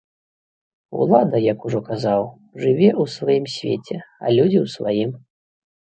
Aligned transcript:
Улада, 1.03 1.41
як 1.51 1.67
ужо 1.69 1.81
казаў, 1.89 2.21
жыве 2.63 2.89
ў 3.01 3.15
сваім 3.17 3.45
свеце, 3.57 3.97
а 4.03 4.25
людзі 4.37 4.57
ў 4.65 4.79
сваім. 4.79 5.11